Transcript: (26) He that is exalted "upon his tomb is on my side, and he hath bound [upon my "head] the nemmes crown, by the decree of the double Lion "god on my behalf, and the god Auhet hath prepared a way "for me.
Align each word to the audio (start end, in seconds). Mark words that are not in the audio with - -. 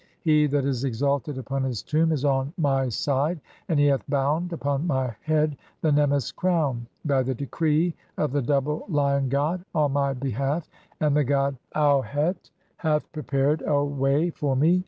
(26) 0.23 0.23
He 0.23 0.47
that 0.47 0.65
is 0.65 0.83
exalted 0.83 1.37
"upon 1.37 1.61
his 1.63 1.83
tomb 1.83 2.11
is 2.11 2.25
on 2.25 2.51
my 2.57 2.89
side, 2.89 3.39
and 3.69 3.79
he 3.79 3.85
hath 3.85 4.03
bound 4.09 4.51
[upon 4.51 4.87
my 4.87 5.13
"head] 5.21 5.55
the 5.81 5.91
nemmes 5.91 6.31
crown, 6.31 6.87
by 7.05 7.21
the 7.21 7.35
decree 7.35 7.93
of 8.17 8.31
the 8.31 8.41
double 8.41 8.83
Lion 8.89 9.29
"god 9.29 9.63
on 9.75 9.93
my 9.93 10.13
behalf, 10.13 10.67
and 10.99 11.15
the 11.15 11.23
god 11.23 11.55
Auhet 11.75 12.49
hath 12.77 13.11
prepared 13.11 13.61
a 13.67 13.85
way 13.85 14.31
"for 14.31 14.55
me. 14.55 14.79